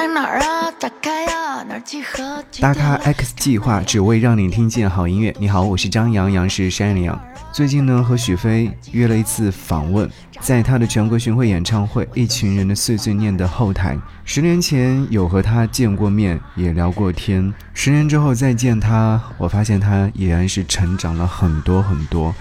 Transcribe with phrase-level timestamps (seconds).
[0.00, 0.72] 在哪儿啊？
[0.80, 1.62] 打开啊！
[1.68, 2.42] 哪集合？
[2.58, 5.36] 大咖 X 计划只为让你听见好音乐。
[5.38, 7.20] 你好，我是张阳阳，是山里阳。
[7.52, 10.10] 最近呢，和许飞约了一次访问，
[10.40, 13.94] 在他的全国巡回演唱会《一群人的碎碎念》的后台。
[14.24, 17.52] 十年前有和他见过面，也聊过天。
[17.74, 22.34] 十年之后再见他，我发现他已然是成长了很多很多。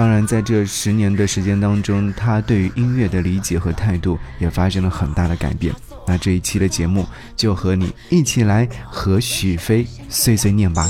[0.00, 5.74] 当然，在这十年的时间当中，他对于音乐的理解和态度也发生了很大的改变。
[6.06, 7.04] 那这一期的节目
[7.36, 10.88] 就和你一起来和许飞碎碎念吧。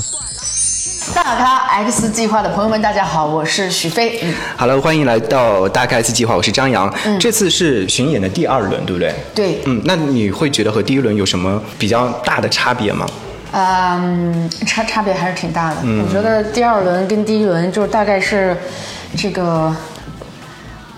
[1.13, 4.17] 大咖 X 计划的朋友们，大家好，我是许飞。
[4.23, 6.89] 嗯，Hello，欢迎来到大咖 X 计划，我是张扬。
[7.03, 9.13] 嗯，这次是巡演的第二轮，对不对？
[9.35, 9.61] 对。
[9.65, 13.05] 嗯，那你会觉得和第一轮有什么比较大的差别吗？
[13.51, 15.81] 嗯，差差别还是挺大的。
[15.83, 18.55] 嗯，我觉得第二轮跟第一轮就是大概是
[19.15, 19.75] 这个。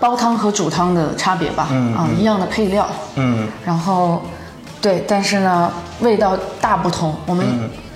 [0.00, 4.22] 煲汤和煮汤的差别吧，啊，一样的配料，嗯，然后，
[4.82, 7.14] 对，但是呢，味道大不同。
[7.24, 7.46] 我们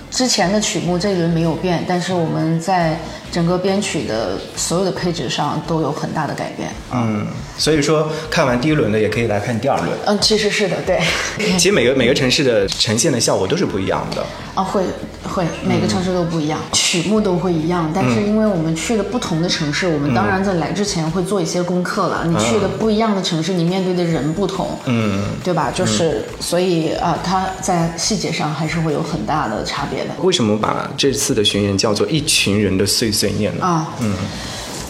[0.09, 2.97] 之前的曲目这一轮没有变，但是我们在。
[3.31, 6.69] 整个编曲的所有的配置上都有很大的改变。
[6.91, 7.27] 嗯，
[7.57, 9.89] 所以说看完第一轮的也可以来看第二轮。
[10.05, 10.99] 嗯，其实是的，对。
[11.57, 14.25] 其实每个每个城市的呈现的效果都是不一样的。
[14.55, 14.83] 啊，会
[15.23, 22.25] 会，每个城市都不一样，曲目都会一样，但是因为我们去了不同的城市，我们当然在来之前会做一些功课了。
[22.25, 25.71] 你去的不一样的城市，你面对的人不同，嗯，对吧？
[25.71, 30.09] 就是所以啊，它在细节上还是会有很大的差别的。
[30.23, 33.11] 为什么把这次的巡演叫做一群人的碎？
[33.19, 34.13] 碎念啊，嗯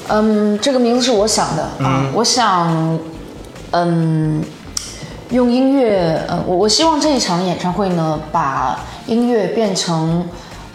[0.10, 1.64] 嗯，这个名字是我想的。
[1.84, 3.00] 啊，我想，
[3.72, 4.44] 嗯，
[5.32, 10.24] 用音乐，呃，我我希望这一场演唱会呢，把音乐变成，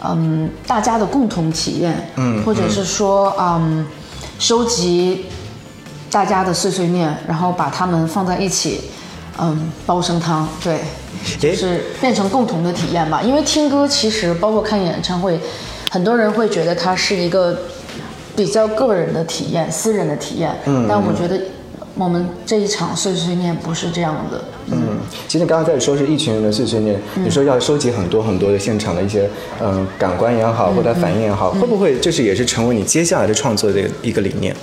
[0.03, 3.87] 嗯，大家的共同体验，嗯，或者是说，嗯，
[4.37, 5.27] 收集
[6.11, 8.81] 大家的碎碎念，然后把它们放在一起，
[9.37, 10.81] 嗯，煲生汤，对，
[11.39, 13.21] 就是变成共同的体验吧。
[13.21, 15.39] 因为听歌其实包括看演唱会。
[15.95, 17.57] 很多人会觉得它是一个
[18.35, 21.39] 比较个人的体验、私人的体验，嗯，但我觉得
[21.95, 24.43] 我们这一场碎碎念不是这样的。
[24.71, 29.29] 嗯，其实刚刚在说是一群人的碎碎念，你说要收集很多很多的现场的一些
[29.61, 34.53] 嗯感官也好，或者反应也好，会不会这是也是成为你接下来的创作的一个理念？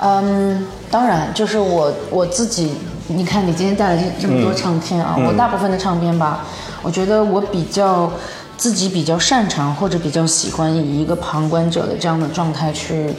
[0.00, 2.72] 嗯，当然，就是我我自己，
[3.08, 6.46] 你看你今天带来这这么多唱片啊，我大部分的唱片吧，
[6.80, 8.10] 我觉得我比较。
[8.56, 13.10] 自己比较擅长或者比较喜欢以一个旁观者的这样的状态去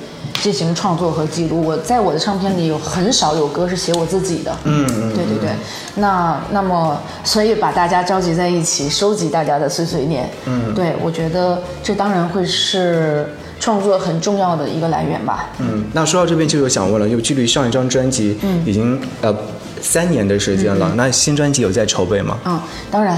[0.41, 1.63] 进行创作和记录。
[1.63, 4.55] 我在我的唱片里有很少有歌是写我自己的。
[4.63, 5.49] 嗯嗯，对对对。
[5.95, 10.29] 那那么，所以把大家召集在一起，收集大家的碎碎念。
[10.45, 13.27] 嗯，对我觉得这当然会是
[13.59, 15.49] 创作很重要的一个来源吧。
[15.59, 19.35] 嗯，那说到这边就有想问了，就距离上一张专辑已经呃
[19.81, 22.39] 三年的时间了，那新专辑有在筹备吗？
[22.45, 22.59] 嗯，
[22.89, 23.17] 当然，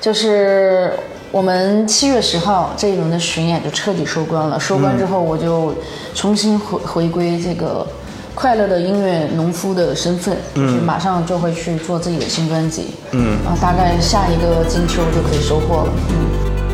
[0.00, 0.92] 就是。
[1.30, 4.58] 我们七月十号这一轮的巡演就彻底收官了。
[4.58, 5.74] 收官之后，我就
[6.14, 7.86] 重新回回归这个
[8.34, 12.94] 快乐的音乐农夫的身份，就是马上就会去做自己的新专辑。
[13.10, 15.92] 嗯，啊，大概下一个金秋就可以收获了。
[16.10, 16.67] 嗯。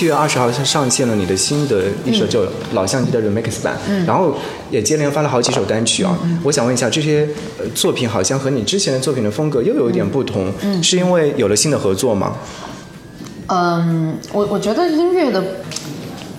[0.00, 3.76] 七月二十号上线了你的新的一首就老相机的 remix 版，
[4.06, 4.34] 然后
[4.70, 6.18] 也接连发了好几首单曲啊。
[6.42, 10.50] 我想问一下，这些呃作品好像和你之前的作品的风格又有一点不同，
[10.82, 12.32] 是因为有了新的合作吗？
[13.48, 15.44] 嗯，我我觉得音乐的，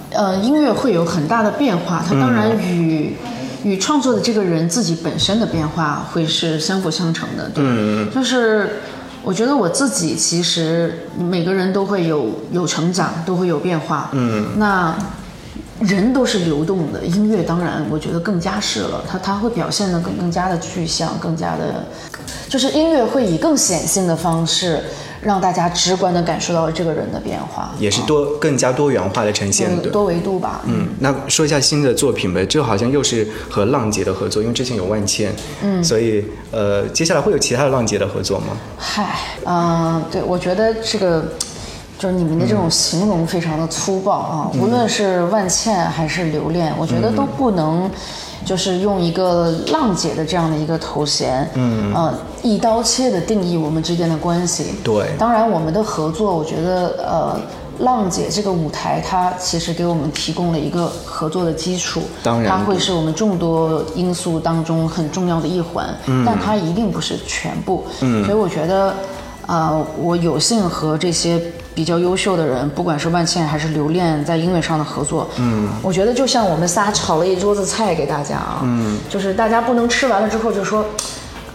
[0.10, 3.16] 呃，音乐会有很大的变化，它当然与、
[3.64, 7.48] 与创作的这个人自己本身的变化会是相辅相成的。
[7.50, 7.64] 对，
[8.12, 8.82] 就是
[9.24, 14.10] 我觉得我自己其实每个人都会有有成长，都会有变化。
[14.14, 14.96] 嗯，那
[15.80, 21.86] 人都是流动的，音乐当然我觉得更加是了，它它会表现的更更加的具象，更加的，
[22.50, 24.84] 就是音乐会以更显性的方式。
[25.22, 29.90] 让大家直观的感受到这个人的变化，也是多更加多元化的呈现的。
[29.90, 30.62] 多维度吧。
[30.66, 35.32] 嗯，那说一下新的作品呗，这好像又是和浪姐的合作，因为之前有万茜，
[35.62, 38.58] 嗯，所以呃，接下来会有其他的浪姐的合作吗？
[38.78, 41.24] 嗨，嗯，对，我觉得这个
[42.00, 47.90] 就是你们的这种形容非常的粗暴啊，无论是万茜还是留恋，我觉得都不能。
[48.44, 52.12] 就是用一个浪姐的这样的一个头衔，嗯，呃，
[52.44, 54.76] 一刀切的定义我们之间的关系。
[54.84, 57.40] 对，当然我们的合作，我觉得，呃，
[57.80, 62.02] 浪姐这个舞台，它其实给我们提供了一个合作的基础。
[62.24, 67.86] 当然，它会是我们众多因素当中很重要的一环，嗯，但它一定不是全部。
[68.02, 68.94] 嗯，所以我觉得，
[69.48, 71.42] 呃，我有幸和这些。
[71.74, 80.86] 比较优秀的人，不管是万茜还是刘恋，在音乐上的合作，嗯，我觉得就像我们仨炒了一桌子菜给大家啊，嗯，就是大家不能吃完了之后就说，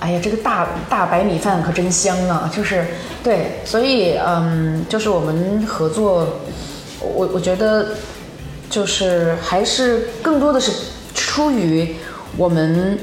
[0.01, 2.85] 哎呀，这个大大白米饭可真香啊，就是
[3.23, 6.41] 对，所以嗯，就是我们合作，
[7.01, 7.89] 我我觉得
[8.71, 10.73] 就是还是更多的是
[11.15, 11.97] 出于
[12.37, 12.99] 我们。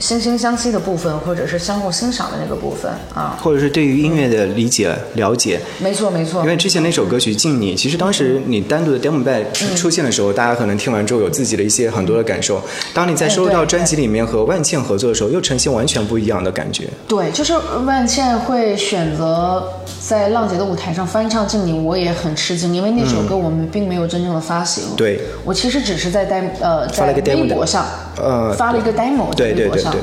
[0.00, 6.40] 惺惺相惜的部分，或者是相互欣赏的那个部分啊，或者是对于音乐的理解了解，没错没错。
[6.42, 9.44] 因为之前那首歌曲《敬你》，其实当时你单独的 demo 带
[9.76, 12.62] 出现的时候，大家可能听完之后有自己的一些很多的感受。
[12.94, 16.88] 当你在收到专辑里面和万茜合作的时候，又呈现完全不一样的感觉。
[17.06, 17.52] 对，就是
[17.84, 19.62] 万茜会选择
[20.00, 24.84] 在浪姐的舞台上翻唱《敬你》，我也很吃惊，因为那首歌我们并没有真正的发行。
[24.96, 27.84] 对，我其实只是在 demo 呃在微博上
[28.16, 30.00] 呃发了一个 demo，对对对。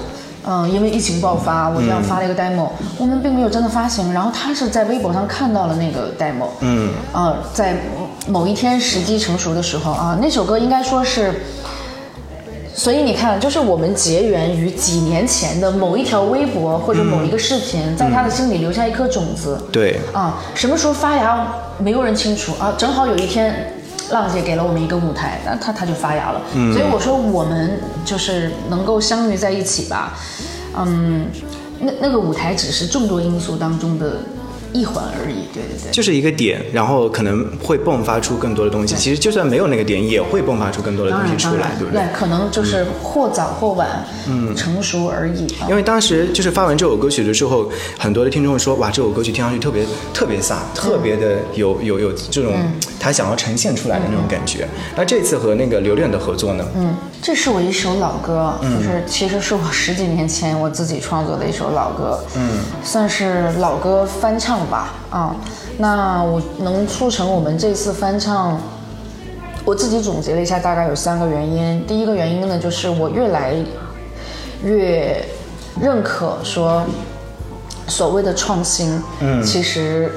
[0.49, 4.13] 嗯，因为疫情爆发，我这样发了一个 demo，我们并没有真的发行。
[4.13, 7.75] 然后他是在微博上看到了那个 demo，嗯，啊，在
[8.27, 11.41] 某一天时机成熟的时候啊，那首歌应该说是，
[12.73, 21.45] 所以你看，就是我们结缘于几年前的某一条微博或者某一个视频，在他的心里留下一颗种子，对，啊，什么时候发芽，
[21.77, 23.73] 没有人清楚啊，正好有一天。
[24.11, 26.41] 浪姐给了我们一个舞台，那它它就发芽了。
[26.73, 30.13] 所以我说我们就是能够相遇在一起吧，
[30.75, 31.27] 嗯，
[31.79, 34.17] 那那个舞台只是众多因素当中的。
[34.73, 38.95] 一环而已，对对对，就是一个点，然后可能会迸发出更多的东西。
[38.95, 42.01] 其实就算没有那个点，也会迸发出更多的东西出来，对不对？
[42.01, 45.47] 对，可能就是或早或晚，嗯，成熟而已。
[45.69, 52.53] 因为当时就是发完这首歌曲的时候，很多的听众会说，哇，这首歌曲听上去特别特别飒，特别的有有有这种
[52.99, 54.67] 他想要呈现出来的那种感觉。
[54.95, 56.65] 那这次和那个刘恋的合作呢？
[56.75, 64.57] 嗯，这是我一首老歌，就是其实是我十几年前我自己创作的一首老歌，嗯，算是老歌翻唱。
[64.67, 65.35] 吧，啊，
[65.77, 68.59] 那我能促成我们这次翻唱，
[69.63, 71.85] 我自己总结了一下，大概有三个原因。
[71.85, 73.53] 第一个原因呢，就是我越来
[74.63, 75.23] 越
[75.79, 76.83] 认可说，
[77.87, 80.11] 所谓的创新，嗯，其实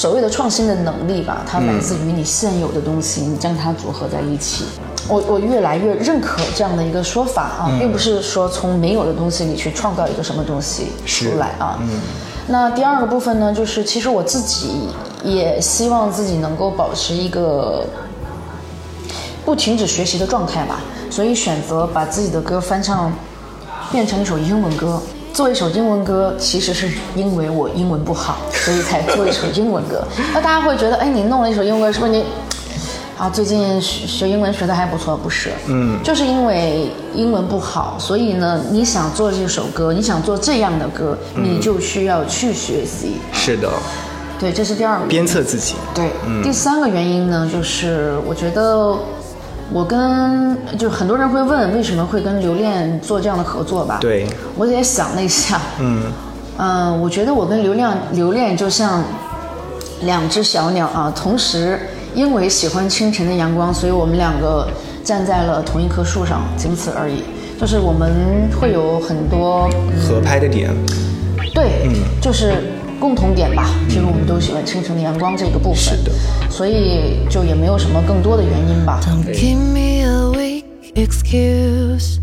[0.00, 4.64] 所谓的创新的能力吧，它来自于你现有的东西，你将它组合在一起。
[5.06, 11.78] 我我越来越认可这样的一个说法啊，并不是说从没有的东西里去创造一个什么东西出来啊。
[12.46, 14.88] 那第二个部分呢，就是其实我自己
[15.22, 17.84] 也希望自己能够保持一个
[19.44, 20.80] 不停止学习的状态吧，
[21.10, 23.12] 所以选择把自己的歌翻唱
[23.92, 24.98] 变成一首英文歌。
[25.32, 30.02] 做一首英文歌，其实是因为我英文不好，所以才做一首英文歌。
[30.34, 32.24] 那大家会觉得，哎，你弄了一首英文歌，是不是你？
[33.16, 35.50] 啊，最近学学英文学的还不错，不是？
[35.68, 43.18] 嗯，就是因为英文不好，所以呢，你想做这首歌，你想做这样的歌，你就需要去学习。
[43.32, 43.68] 是的，
[44.38, 45.06] 对，这是第二个。
[45.06, 45.74] 鞭策自己。
[45.94, 46.10] 对，
[46.42, 48.96] 第三个原因呢，就是我觉得
[49.72, 53.98] 我跟就很多人会问为什么会跟刘恋做这样的合作吧？
[54.00, 56.02] 对，我也想了一下，嗯
[56.58, 59.02] 嗯，我觉得我跟刘亮刘恋就像
[60.02, 61.78] 两只小鸟啊，同时。
[62.12, 64.66] 因为喜欢清晨的阳光，所以我们两个
[65.04, 67.22] 站在了同一棵树上，仅此而已。
[67.56, 68.10] 就是我们
[68.60, 70.74] 会有很多合拍的点，
[71.54, 72.64] 对，嗯，就是
[73.00, 73.66] 共同点吧。
[73.88, 76.12] 其实我们都喜欢清晨的阳光这个部分，是的，
[76.50, 79.00] 所以就也没有什么更多的原因吧。
[79.02, 80.64] Don't give me a weak
[80.94, 82.18] excuse.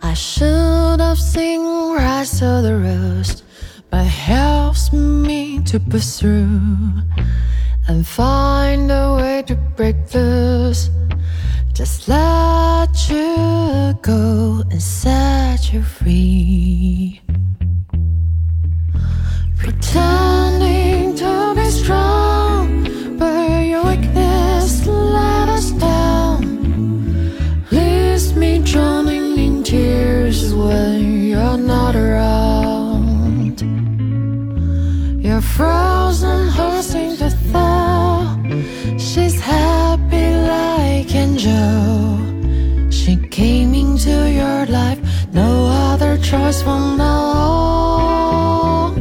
[0.00, 3.42] I should have seen rise of the roost,
[3.90, 6.46] but it helps me to pursue
[7.88, 10.88] and find a way to break loose.
[11.74, 17.20] Just let you go and set you free.
[35.58, 38.38] Frozen heart seems to thaw.
[38.96, 42.90] She's happy like Angel.
[42.98, 45.00] She came into your life,
[45.32, 45.50] no
[45.90, 48.94] other choice from now.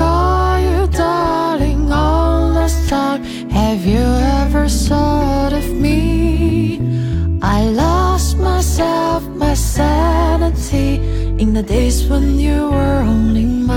[0.00, 3.22] Call you darling all this time.
[3.60, 4.06] Have you
[4.40, 6.00] ever thought of me?
[7.42, 11.11] I lost myself, my sanity
[11.52, 13.76] in the days when you were only mine.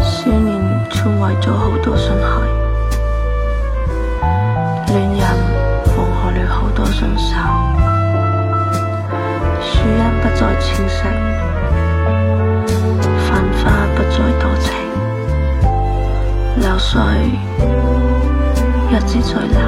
[0.00, 0.48] 思念
[0.88, 2.40] 沖毀咗好多信號，
[4.86, 5.22] 戀人
[5.84, 7.36] 放學了好多信手，
[9.60, 11.04] 樹蔭不再清晰，
[13.26, 13.62] 繁花
[13.94, 14.72] 不再多情，
[16.62, 16.98] 流水
[18.90, 19.60] 一直在流，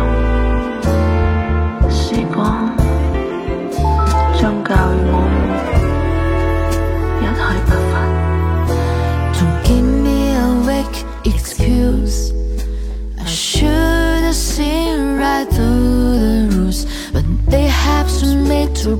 [18.84, 18.96] to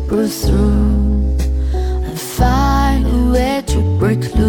[0.46, 1.36] through
[1.74, 4.43] and find a way to break loose.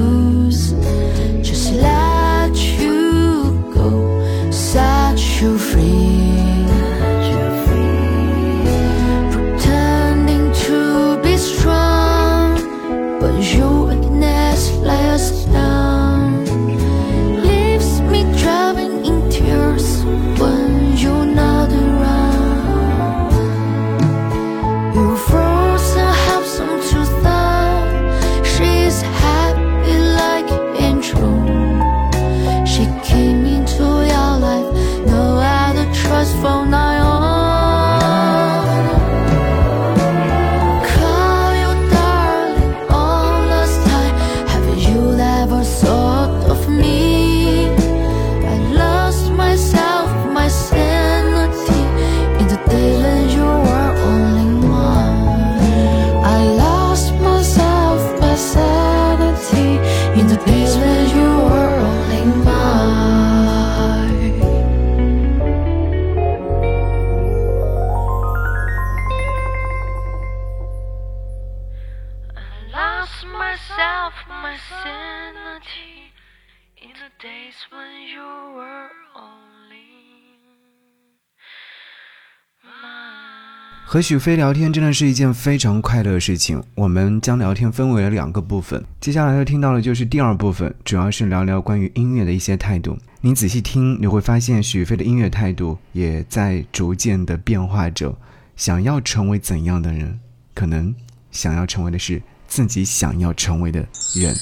[83.96, 86.62] 和许飞聊天真的是一件非常快乐的事情。
[86.76, 92.98] 我们将聊天分为了两个部分，接下来要听到的就是第二部分，主要是聊聊关于音乐的一些态度。
[93.22, 98.14] 你仔细听，你会发现许飞的音乐态度也在逐渐的变化着。
[98.58, 100.20] 想要成为怎样的人，
[100.54, 100.94] 可能
[101.32, 102.22] 想要成为的是
[102.56, 103.84] 自己想要成为的
[104.14, 104.34] 人。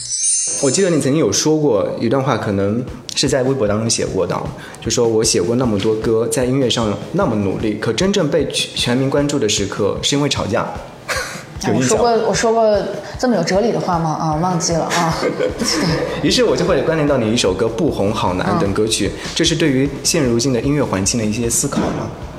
[0.62, 4.39] 我记得你曾经有说过一段话，可能是在微博当中写过的，
[4.79, 10.67] 就说我写过那么多歌，在音乐上那么努力，可真正被全全民关注的时刻，是因为吵架。
[11.74, 12.79] 我说过，我说过
[13.17, 14.12] 这么有哲理的话吗？
[14.12, 15.17] 啊，忘记了啊。
[16.22, 22.12] 于是我就会关联到你一首歌《不红好难》等歌曲，这是对于现如今的音乐环境的一些思考吗？
[22.12, 22.33] 嗯，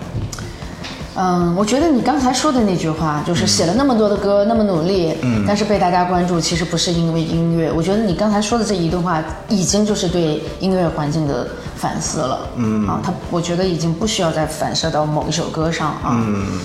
[1.56, 7.70] 我觉得你刚才说的那句话，就是写了那么多的歌，那么努力，嗯，但是被大家关注，其实不是因为音乐。
[7.70, 12.88] 我觉得你刚才说的这一段话，已经就是对音乐环境的反思了，嗯。
[12.88, 15.90] 啊，它我觉得已经不需要再反射到某一首歌上。
[16.02, 16.58] 啊，嗯，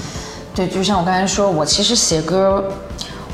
[0.55, 2.63] 对，就像我刚才说，我其实写歌，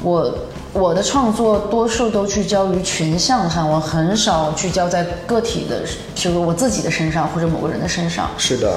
[0.02, 0.38] 我
[0.74, 5.82] 我的创作多数都聚焦于群像上，我很少聚焦在个体的，
[6.14, 8.30] 就是我自己的身上或者某个人的身上。
[8.38, 8.74] 是的，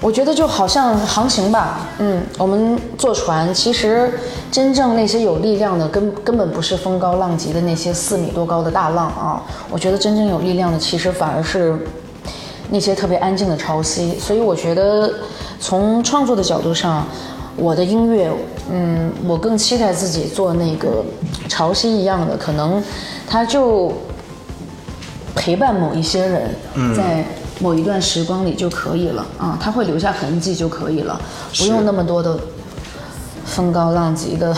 [0.00, 4.12] 我觉得就好像航行吧，嗯，我们坐船，其实
[4.52, 11.74] 真正那些有力量的根根本不是风高浪急的那些四米多高的大浪啊，我觉得真正有力量的其实反而是
[12.68, 14.18] 那些特别安静的潮汐。
[14.20, 15.10] 所以我觉得
[15.58, 17.06] 从创作的角度上，
[17.56, 18.30] 我的音乐
[18.70, 21.02] 嗯，我更期待自己做那个
[21.48, 22.82] 潮汐一样的，可能
[23.26, 23.90] 它就
[25.34, 26.54] 陪伴某一些人，
[26.94, 27.24] 在
[27.60, 31.20] 某一段时光里就可以了啊，它会留下痕迹就可以了，
[31.58, 32.38] 不用那么多的
[33.44, 34.54] 风高浪急的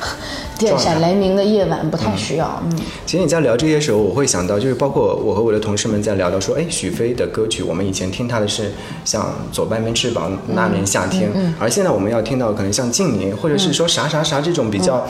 [0.58, 2.62] 电闪雷鸣的夜晚，不太需要。
[2.70, 8.72] 嗯，其实你在聊这些时候，我会想到，就是包括我和我的同事们在聊到说，哎，许飞的歌曲，我们以前听他的是
[9.04, 15.04] 像《左半边翅膀》《那年夏天》，而现在我们要听到可能像《静年》，或者是说啥啥啥这种比较，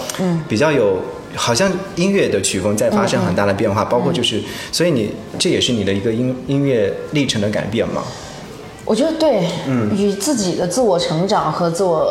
[0.49, 0.97] 比较有。
[1.37, 8.03] 好像音乐的曲风在发生很大的变化，包括就是，所以你这也是你的一个音音乐历程的改变嘛？
[8.85, 12.07] 我觉得对，嗯与自己的自我成长和自我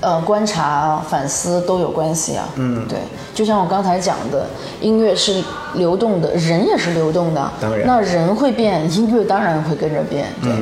[0.00, 2.46] 呃观察、反思都有关系啊。
[2.56, 2.98] 嗯，对，
[3.34, 4.46] 就像我刚才讲的，
[4.82, 5.42] 音乐是
[5.76, 7.50] 流动的，人也是流动的。
[7.58, 10.26] 当然那人会变，音乐当然会跟着变。
[10.42, 10.52] 对，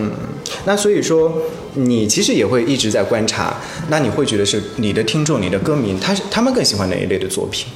[0.64, 1.32] 那所以说，
[1.74, 3.56] 你其实也会一直在观察，
[3.88, 7.66] 那你会觉得是你的听众、你的歌迷，他是他们更喜欢哪一类的作品？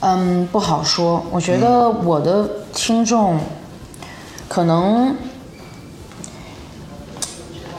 [0.00, 1.22] 嗯，不好说。
[1.30, 3.38] 我觉得我的听众
[4.48, 5.14] 可能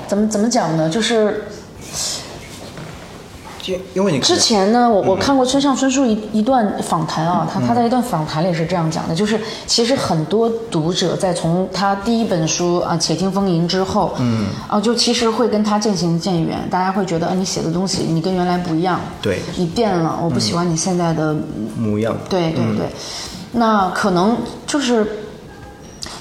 [0.08, 0.90] 怎么怎么讲呢？
[0.90, 1.46] 就是
[3.62, 19.40] 就因为你之前呢，我我看过村上春树一一段访谈啊，他他在一段访谈里是这样讲的，就是其实很多读者在从他第一本书啊《且听风吟》之后，嗯，啊就其实会跟他渐行渐远，大家会觉得，啊你写的东西你跟原来不一样，对。
[19.56, 21.36] 你变了，我不喜欢你现在的
[21.78, 22.88] 模样，对对对，
[23.52, 25.06] 那可能就是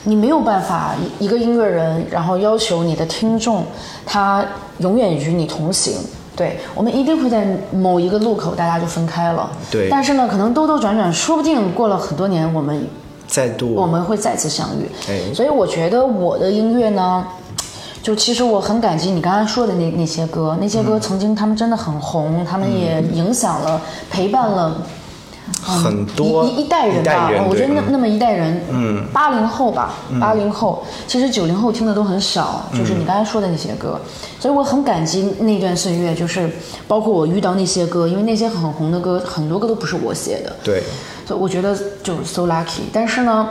[0.04, 3.64] 你没有办法一一个音乐人，然后要求你的听众
[4.04, 4.44] 他
[4.80, 5.94] 永远与你同行。
[6.40, 9.50] 对，我们一定会在某一个路口大家就分开了。
[9.70, 12.82] 对但是呢，可能兜兜转转，说不定过了很多年，我们
[13.26, 14.88] 再度我们会再次相遇。
[15.10, 17.26] 哎所以我觉得我的音乐呢，
[18.02, 23.78] 就其实我很感激你刚才说的那那些歌，那些歌曾经他们真的很红，他们也影响了、
[24.10, 24.74] 陪伴了。
[25.62, 34.00] 很多一一一代人吧，人我觉得那那么一代人，嗯，八零后吧，八零后，其实九零后听的都很少，就是你刚才说的那些歌，
[34.38, 36.50] 所以我很感激那段岁月，就是
[36.88, 40.82] 包括我遇到那些歌，因为那些很红的歌，很多歌都不是我写的，对，
[41.26, 42.80] 所以我觉得就是 so lucky。
[42.92, 43.48] 但是呢，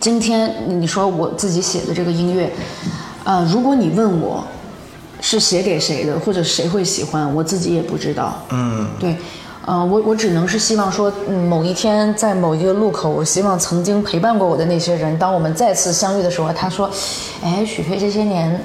[0.00, 2.50] 今天你说我自己写的这个音乐，
[3.24, 4.44] 呃，如果你问我
[5.20, 8.34] 是写给谁的，或者谁会喜欢，我自己也不知道。
[8.50, 9.16] 嗯，对。
[9.68, 16.90] 呃，我我只能是希望说，嗯，某一天在某一个路口，我希望曾经陪伴过我的那些人，当我们再次相遇的时候，他说
[17.44, 18.58] ：“哎，许飞这些年，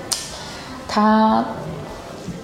[0.88, 1.44] 他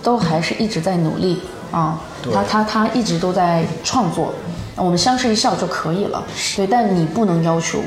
[0.03, 1.41] 都还是一直在努力
[1.71, 2.01] 啊，
[2.33, 4.33] 他他他一直都在创作，
[4.75, 6.21] 我们相视一笑就可以了。
[6.57, 7.79] 对，但你不能要求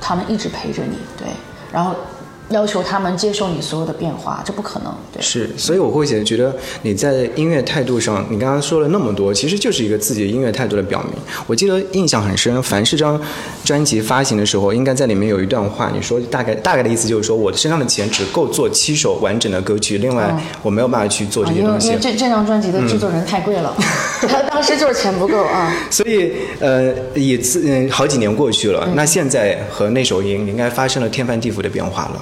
[0.00, 1.26] 他们一直陪着你，对，
[1.72, 1.92] 然后
[2.50, 5.22] 要求他们接受你所有的变化，这不可能，对。
[5.22, 11.12] 是，所以我会觉得你在音乐态度上，你刚刚说了那么多，其实就是一个自己的音乐态度的表明。
[11.46, 13.20] 我记得印象很深，凡是张
[13.64, 21.88] 专辑发行的时候，应该在里面有一段话，你说大概大概的意思就是说，我身上的钱只够做七首完整的歌曲，另外我没有办法去做这些东西。
[21.88, 23.74] 因为这这张专辑的制作人太贵了，
[24.28, 25.74] 他当时就是钱不够啊。
[25.90, 32.20] 所以，呃，也自嗯，好几年过去了，那现在和那首音应该发生了天翻地覆的变化了。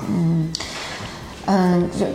[1.46, 2.06] 嗯，就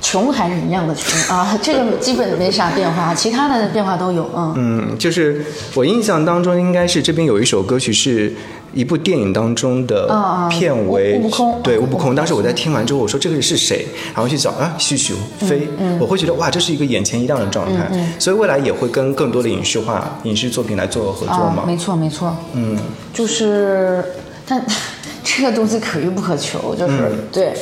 [0.00, 4.54] 穷还是一样的穷啊， 这个基本没啥变化， 其他的变化都有，嗯。
[4.56, 8.32] 嗯，就是我印象当中，应该是这边有一首歌曲是
[8.72, 10.08] 一部电影当中的
[10.48, 12.14] 片尾，悟悟空对，悟空。
[12.14, 13.86] 当时我在听完之后，我说这个是谁？
[14.14, 17.90] 然后去找啊，许许飞，嗯我会觉得哇，这是一个眼前一亮的状态。
[18.18, 21.64] 所以未来也会跟更多的影视化、影视作品来做合作嘛。
[21.64, 22.78] 啊，没错没错，嗯，
[23.12, 24.04] 就是，
[24.46, 24.64] 但
[25.24, 27.52] 这个东西可遇不可求，就是、对，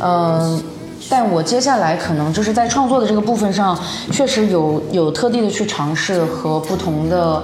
[0.00, 0.62] 嗯、
[1.08, 3.78] 但我接下来可能就是在创作的这个部分上，
[4.10, 7.42] 确实有有特地的去尝试和不同的。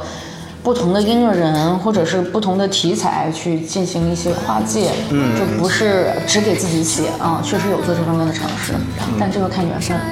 [0.64, 8.72] 不同的音乐人，或者是不同的题材去进行一些跨界，嗯，就不是只给自己写啊，确实有做这方面的尝试，
[9.20, 10.02] 但这个看缘分啊。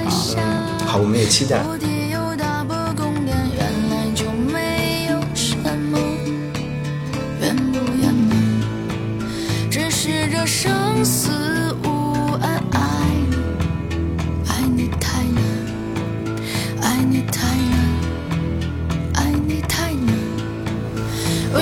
[0.85, 1.57] 好，我们也期待。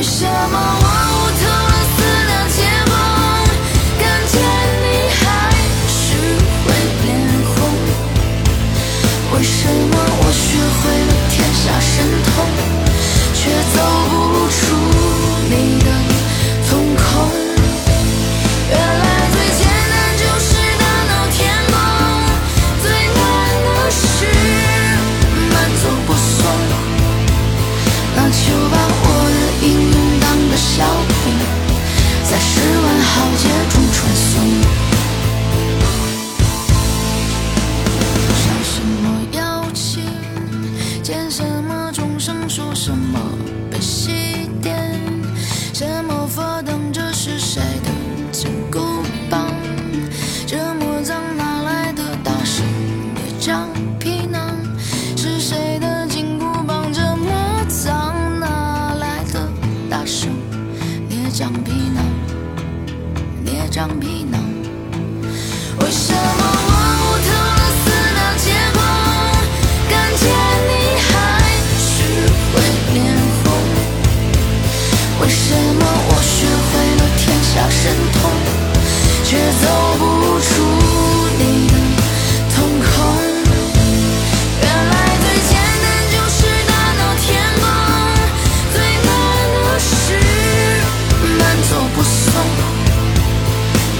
[0.01, 1.00] 为什么我
[43.01, 44.30] 说什么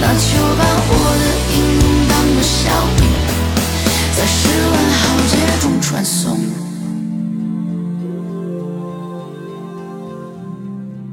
[0.01, 3.05] 那就把我的英勇当个笑柄，
[4.17, 6.39] 在十万豪杰中传颂。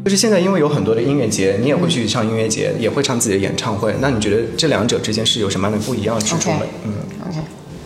[0.05, 3.95] 就是现在，因为有很多的音乐节，你也会去唱音乐节，也会唱自己的演唱会。
[4.01, 6.95] 那你觉得这两者之间是有什么样的不一样之处呢嗯
[7.29, 7.37] ，OK，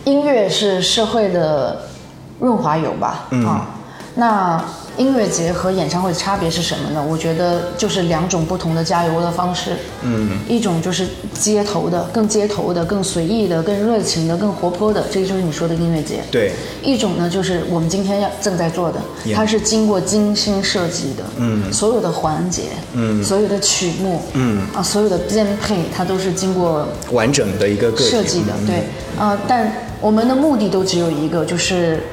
[0.05, 1.89] 音乐是社会的
[2.39, 3.25] 润滑油吧？
[3.31, 3.67] 嗯啊，
[4.15, 4.63] 那
[4.97, 7.03] 音乐节和演唱会的差别是什么呢？
[7.03, 9.71] 我觉得就是两种不同的加油的方式。
[10.03, 16.19] 嗯，一种就是街头的，更街头的，更随意的，更热情的，更活泼的，这就是你说的音乐节。
[16.29, 16.51] 对，
[16.83, 18.99] 一种呢，就是我们今天要正在做的，
[19.33, 28.83] 它是经过精心设计的，嗯所有的环节，嗯所有的曲目，嗯啊，所有的编配，它都是经过完整的一个设计的，嗯对，
[29.17, 32.03] 啊、但我们的目的都只有一个，就是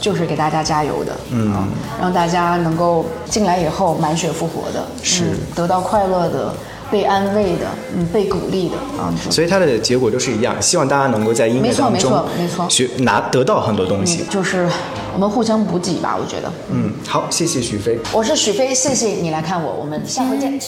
[0.00, 1.68] 就是给大家加油的，嗯啊
[2.00, 6.54] 让大家能够进来以后满血复活的，是嗯得到快乐的，
[6.90, 14.22] 被安慰的，嗯，被鼓励的啊，所以它的结果都是一样，希望大家能够在音乐没错没当中错没错学拿得到很多东西。
[14.22, 14.68] 嗯就是
[15.14, 16.52] 我们互相补给吧，我觉得。
[16.70, 17.98] 嗯，好，谢谢许飞。
[18.12, 20.58] 我是许飞，谢谢你来看我，我们下回见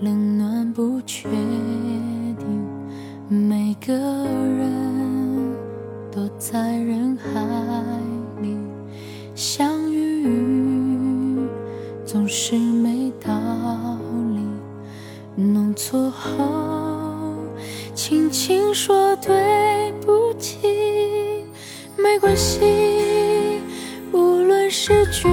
[0.00, 2.66] 冷暖不确定，
[3.28, 4.79] 每个人
[6.12, 7.40] 躲在人海
[8.42, 8.56] 里
[9.36, 10.26] 相遇，
[12.04, 13.32] 总是没道
[14.34, 14.40] 理。
[15.36, 16.26] 弄错后，
[17.94, 20.58] 轻轻说对不起，
[21.96, 23.60] 没关系。
[24.12, 25.28] 无论失去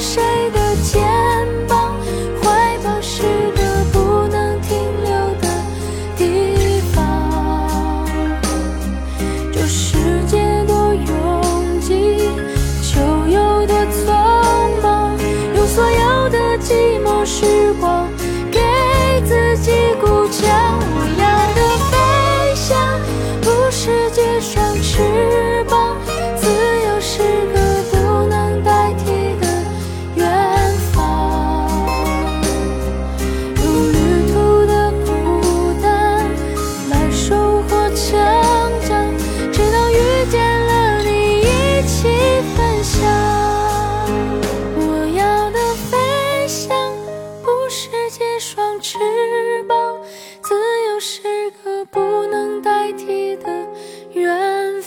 [0.00, 0.59] 谁的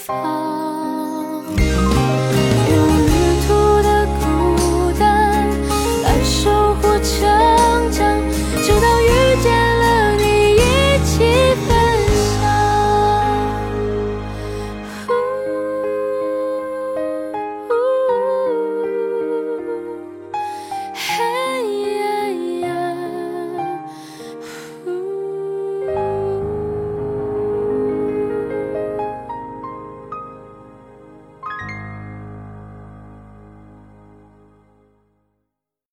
[0.04, 0.63] 发